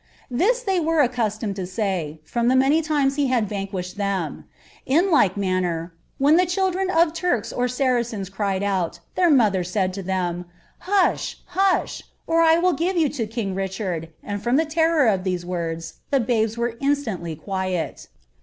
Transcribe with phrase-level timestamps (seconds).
[0.31, 4.45] This they were accuslomed to say, many times he had vanquished them.
[4.87, 8.63] In tike manner, when fen of Turks or Saracens cried,
[9.13, 10.45] their mothers said to ihem,
[10.87, 11.85] lah!
[12.25, 16.75] or [will give yoti lo king Richard; and from ihe terror ITonle the babee were
[16.81, 18.07] instantly quiet.'"